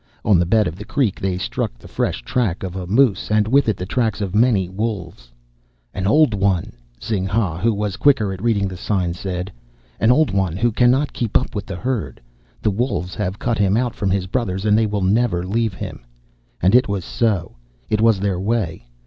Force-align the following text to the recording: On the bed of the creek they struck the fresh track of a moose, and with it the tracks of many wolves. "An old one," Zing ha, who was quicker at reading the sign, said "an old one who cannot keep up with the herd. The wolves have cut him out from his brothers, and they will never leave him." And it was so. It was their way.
On 0.25 0.39
the 0.39 0.47
bed 0.47 0.65
of 0.65 0.75
the 0.77 0.83
creek 0.83 1.19
they 1.19 1.37
struck 1.37 1.77
the 1.77 1.87
fresh 1.87 2.23
track 2.23 2.63
of 2.63 2.75
a 2.75 2.87
moose, 2.87 3.29
and 3.29 3.47
with 3.47 3.69
it 3.69 3.77
the 3.77 3.85
tracks 3.85 4.19
of 4.19 4.33
many 4.33 4.67
wolves. 4.67 5.31
"An 5.93 6.07
old 6.07 6.33
one," 6.33 6.73
Zing 7.03 7.27
ha, 7.27 7.59
who 7.59 7.71
was 7.71 7.97
quicker 7.97 8.33
at 8.33 8.41
reading 8.41 8.67
the 8.67 8.77
sign, 8.77 9.13
said 9.13 9.51
"an 9.99 10.11
old 10.11 10.31
one 10.31 10.57
who 10.57 10.71
cannot 10.71 11.13
keep 11.13 11.37
up 11.37 11.53
with 11.53 11.67
the 11.67 11.75
herd. 11.75 12.19
The 12.63 12.71
wolves 12.71 13.13
have 13.13 13.37
cut 13.37 13.59
him 13.59 13.77
out 13.77 13.93
from 13.93 14.09
his 14.09 14.25
brothers, 14.25 14.65
and 14.65 14.75
they 14.75 14.87
will 14.87 15.03
never 15.03 15.45
leave 15.45 15.75
him." 15.75 15.99
And 16.63 16.73
it 16.73 16.87
was 16.87 17.05
so. 17.05 17.55
It 17.87 18.01
was 18.01 18.19
their 18.19 18.39
way. 18.39 18.87